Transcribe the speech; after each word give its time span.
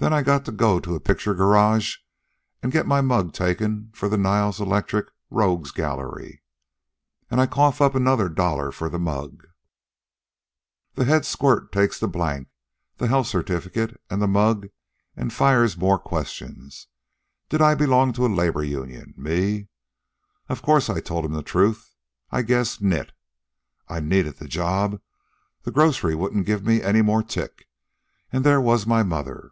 Then 0.00 0.12
I 0.12 0.22
got 0.22 0.44
to 0.44 0.52
go 0.52 0.78
to 0.78 0.94
a 0.94 1.00
picture 1.00 1.34
garage 1.34 1.96
an' 2.62 2.70
get 2.70 2.86
my 2.86 3.00
mug 3.00 3.32
taken 3.32 3.90
for 3.92 4.08
the 4.08 4.16
Niles 4.16 4.60
Electric 4.60 5.06
rogues' 5.28 5.72
gallery. 5.72 6.44
And 7.28 7.40
I 7.40 7.48
cough 7.48 7.80
up 7.80 7.96
another 7.96 8.28
dollar 8.28 8.70
for 8.70 8.88
the 8.88 9.00
mug. 9.00 9.48
The 10.94 11.04
Head 11.04 11.26
Squirt 11.26 11.72
takes 11.72 11.98
the 11.98 12.06
blank, 12.06 12.46
the 12.98 13.08
health 13.08 13.26
certificate, 13.26 14.00
and 14.08 14.22
the 14.22 14.28
mug, 14.28 14.68
an' 15.16 15.30
fires 15.30 15.76
more 15.76 15.98
questions. 15.98 16.86
DID 17.48 17.60
I 17.60 17.74
BELONG 17.74 18.12
TO 18.12 18.24
A 18.24 18.28
LABOR 18.28 18.62
UNION? 18.62 19.14
ME? 19.16 19.66
Of 20.48 20.62
course 20.62 20.88
I 20.88 21.00
told'm 21.00 21.32
the 21.32 21.42
truth 21.42 21.96
I 22.30 22.42
guess 22.42 22.80
nit. 22.80 23.10
I 23.88 23.98
needed 23.98 24.36
the 24.36 24.46
job. 24.46 25.00
The 25.64 25.72
grocery 25.72 26.14
wouldn't 26.14 26.46
give 26.46 26.64
me 26.64 26.80
any 26.82 27.02
more 27.02 27.24
tick, 27.24 27.66
and 28.32 28.44
there 28.44 28.60
was 28.60 28.86
my 28.86 29.02
mother. 29.02 29.50